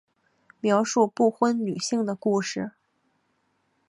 [0.59, 2.71] 描述不婚女性的故事。